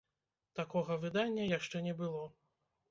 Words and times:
Такога 0.59 0.97
выдання 1.03 1.43
яшчэ 1.57 1.87
не 1.91 1.97
было. 2.03 2.29